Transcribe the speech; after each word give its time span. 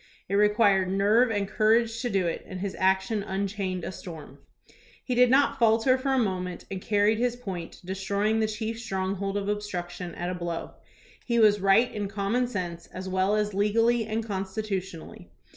It 0.27 0.33
required 0.33 0.89
nerve 0.89 1.29
and 1.29 1.47
courage 1.47 2.01
to 2.01 2.09
do 2.09 2.25
it, 2.25 2.43
and 2.47 2.59
his 2.59 2.75
action 2.79 3.21
unchained 3.21 3.83
a 3.83 3.91
storm. 3.91 4.39
He 5.03 5.13
did 5.13 5.29
not 5.29 5.59
falter 5.59 5.95
for 5.95 6.09
a 6.11 6.17
moment, 6.17 6.65
and 6.71 6.81
carried 6.81 7.19
his 7.19 7.35
point, 7.35 7.79
destroying 7.85 8.39
the 8.39 8.47
chief 8.47 8.79
stronghold 8.79 9.37
of 9.37 9.47
obstruction 9.47 10.15
at 10.15 10.31
a 10.31 10.33
blow. 10.33 10.71
He 11.27 11.37
was 11.37 11.59
right 11.59 11.93
in 11.93 12.07
common 12.07 12.47
sense 12.47 12.87
as 12.87 13.07
well 13.07 13.35
as 13.35 13.53
legally 13.53 14.07
and 14.07 14.25
constitutionally. 14.25 15.29